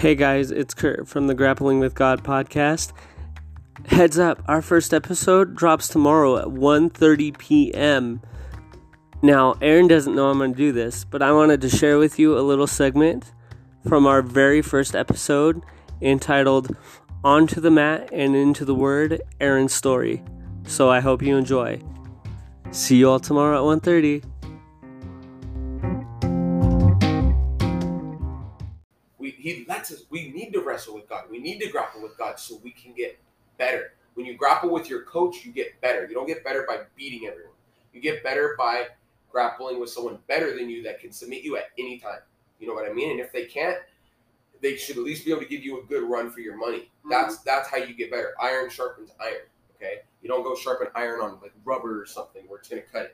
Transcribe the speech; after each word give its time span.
Hey 0.00 0.14
guys, 0.14 0.50
it's 0.50 0.72
Kurt 0.72 1.06
from 1.06 1.26
the 1.26 1.34
Grappling 1.34 1.78
with 1.78 1.94
God 1.94 2.24
podcast. 2.24 2.94
Heads 3.84 4.18
up, 4.18 4.42
our 4.48 4.62
first 4.62 4.94
episode 4.94 5.54
drops 5.54 5.88
tomorrow 5.88 6.38
at 6.38 6.46
1:30 6.46 7.36
p.m. 7.36 8.22
Now, 9.20 9.56
Aaron 9.60 9.88
doesn't 9.88 10.14
know 10.14 10.30
I'm 10.30 10.38
going 10.38 10.52
to 10.52 10.56
do 10.56 10.72
this, 10.72 11.04
but 11.04 11.20
I 11.20 11.32
wanted 11.32 11.60
to 11.60 11.68
share 11.68 11.98
with 11.98 12.18
you 12.18 12.38
a 12.38 12.40
little 12.40 12.66
segment 12.66 13.34
from 13.86 14.06
our 14.06 14.22
very 14.22 14.62
first 14.62 14.96
episode 14.96 15.62
entitled 16.00 16.74
Onto 17.22 17.60
the 17.60 17.70
Mat 17.70 18.08
and 18.10 18.34
Into 18.34 18.64
the 18.64 18.74
Word: 18.74 19.20
Aaron's 19.38 19.74
Story. 19.74 20.24
So 20.66 20.88
I 20.88 21.00
hope 21.00 21.20
you 21.20 21.36
enjoy. 21.36 21.78
See 22.70 22.96
you 22.96 23.10
all 23.10 23.20
tomorrow 23.20 23.58
at 23.58 23.82
1:30. 23.82 24.24
He 29.40 29.64
lets 29.68 29.90
us. 29.90 30.04
We 30.10 30.30
need 30.30 30.52
to 30.52 30.60
wrestle 30.60 30.94
with 30.94 31.08
God. 31.08 31.24
We 31.30 31.38
need 31.38 31.60
to 31.60 31.70
grapple 31.70 32.02
with 32.02 32.16
God 32.18 32.38
so 32.38 32.60
we 32.62 32.70
can 32.70 32.92
get 32.92 33.18
better. 33.58 33.94
When 34.14 34.26
you 34.26 34.36
grapple 34.36 34.70
with 34.70 34.88
your 34.88 35.02
coach, 35.02 35.44
you 35.44 35.52
get 35.52 35.80
better. 35.80 36.06
You 36.06 36.14
don't 36.14 36.26
get 36.26 36.44
better 36.44 36.64
by 36.68 36.80
beating 36.96 37.28
everyone. 37.28 37.54
You 37.92 38.00
get 38.00 38.22
better 38.22 38.54
by 38.58 38.86
grappling 39.30 39.80
with 39.80 39.90
someone 39.90 40.18
better 40.28 40.56
than 40.56 40.68
you 40.68 40.82
that 40.82 41.00
can 41.00 41.12
submit 41.12 41.42
you 41.42 41.56
at 41.56 41.66
any 41.78 41.98
time. 41.98 42.20
You 42.58 42.68
know 42.68 42.74
what 42.74 42.88
I 42.88 42.92
mean? 42.92 43.12
And 43.12 43.20
if 43.20 43.32
they 43.32 43.46
can't, 43.46 43.78
they 44.60 44.76
should 44.76 44.96
at 44.96 45.02
least 45.02 45.24
be 45.24 45.30
able 45.30 45.42
to 45.42 45.48
give 45.48 45.64
you 45.64 45.80
a 45.80 45.84
good 45.84 46.02
run 46.02 46.30
for 46.30 46.40
your 46.40 46.56
money. 46.56 46.78
Mm-hmm. 46.78 47.10
That's 47.10 47.38
that's 47.38 47.68
how 47.68 47.78
you 47.78 47.94
get 47.94 48.10
better. 48.10 48.34
Iron 48.40 48.68
sharpens 48.68 49.10
iron. 49.20 49.46
Okay, 49.76 50.00
you 50.20 50.28
don't 50.28 50.42
go 50.42 50.54
sharpen 50.54 50.88
iron 50.94 51.20
on 51.20 51.38
like 51.40 51.54
rubber 51.64 52.00
or 52.00 52.06
something 52.06 52.42
where 52.46 52.58
it's 52.58 52.68
gonna 52.68 52.82
cut 52.82 53.02
it. 53.02 53.08